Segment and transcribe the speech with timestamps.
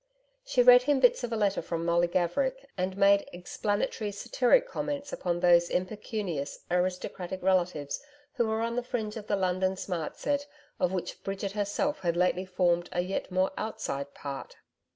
[0.43, 5.13] She read him bits of a letter from Molly Gaverick and made explanatory, satiric comments
[5.13, 8.01] upon those impecunious, aristocratic relatives
[8.33, 10.47] who were on the fringe of the London smart set
[10.79, 14.55] of which Bridget herself had lately formed a yet more outside part.